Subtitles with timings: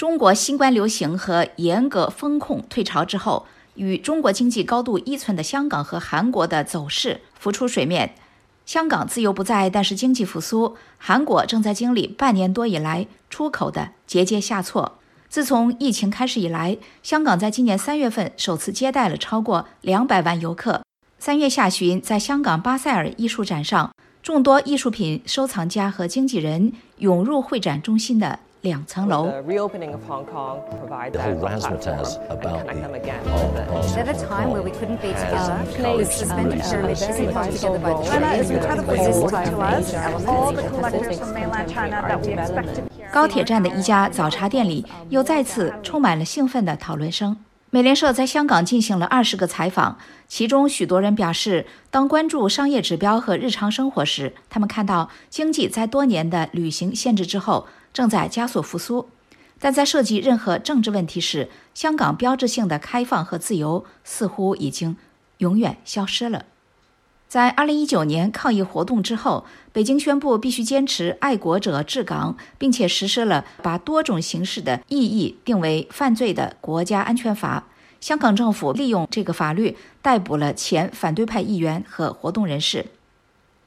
[0.00, 8.14] 中国新冠流行和严格风控退潮之后，与中国经济高度依存的香港和韩国的走势浮出水面。
[8.64, 14.96] 香港自由不在，但是经济复苏；韩国正在经历半年多以来出口的节节下挫。
[15.28, 20.80] 自从疫情开始以来，香港在今年三月份首次接待了超过两百万游客。
[21.18, 28.38] 三月下旬，在香港巴塞尔艺术展上，众多艺术品收藏家和经纪人涌入会展中心的。
[28.62, 29.30] 两层楼。
[43.12, 47.36] 高铁站的一家早茶店里，又再次充满了兴奋的讨论声。
[47.70, 57.66] 美联社在香港进行了二十个采访，其中许多人表示，当关注商业指标和日常生活时，他们看到经济在多年的旅行限制之后。
[57.92, 59.08] 正在加速复苏，
[59.58, 64.96] 但在涉及任何政治问题时，香港标志性的开放和自由似乎已经
[65.38, 66.44] 永远消失了。
[67.30, 77.68] 在2019年抗议活动之后，北京宣布必须坚持爱国者治港，并且实施了把多种形式的异议定为犯罪的国家安全法。
[78.00, 82.86] 香港政府利用这个法律逮捕了前反对派议员和活动人士。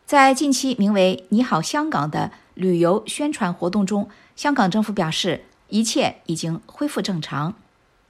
[0.06, 7.54] 在近期名为“你好，香港”的旅游宣传活动中，香港政府表示一切已经恢复正常。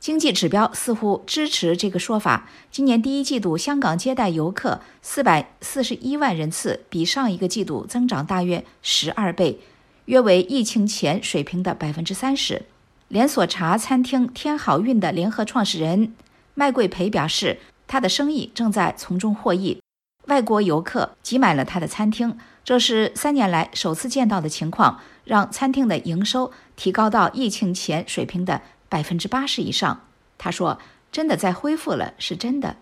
[0.03, 2.49] 经济指标似乎支持这个说法。
[2.69, 9.61] 今年第一季度，香港接待游客四百四十一万人次，比上一个季度增长大约十二倍，
[10.03, 12.63] 约为疫情前水平的百分之三十。
[13.07, 16.13] 连锁茶餐厅天好运的联合创始人
[16.53, 19.79] 麦桂培表示，他的生意正在从中获益。
[20.25, 30.05] 外国游客挤满了他的餐厅，这是三年来首次见到的情况，让餐厅的营收提高到疫情前水平的百分之八十以上。
[30.37, 30.79] 他说
[31.11, 32.77] ：“真的在恢复了，是真的。”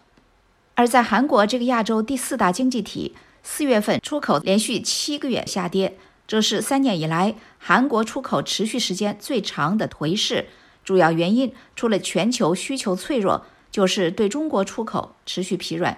[0.76, 5.98] 而在韩国这个亚洲第四大经济体，四月份出口连续七个月下跌，
[6.28, 10.48] 这是三年以来韩国出口持续时间最长的颓势。
[10.84, 15.98] 主要原因除了全球需求脆弱，就是对中国出口持续疲软。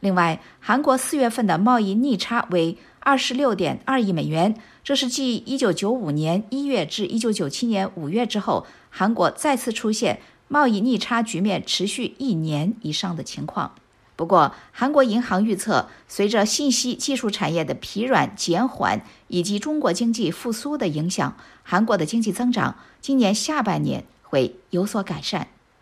[0.00, 13.74] 另外，韩国四月份的贸易逆差为二十六点二亿美元，这是继一九九五年一月至一九九七年五月之后，韩国再次出现贸易逆差局面持续一年以上的情况。
[14.16, 25.48] 不过，韩国银行预测，随着信息技术产业的疲软减缓以及中国经济复苏的影响，韩国的经济增长今年下半年会有所改善。